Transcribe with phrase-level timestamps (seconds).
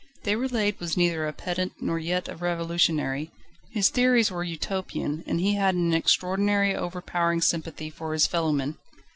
[0.23, 3.29] Déroulède was neither a pedant nor yet a revolutionary:
[3.69, 8.79] his theories were Utopian and he had an extraordinary overpowering sympathy for his fellow men.